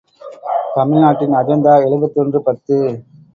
தமிழ் 0.75 0.99
நாட்டின் 0.99 1.35
அஜந்தா 1.35 1.75
எழுபத்தொன்று 1.83 2.41
பத்து. 2.41 2.79